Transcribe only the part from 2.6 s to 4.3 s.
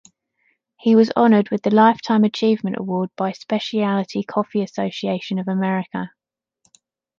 Award by Specialty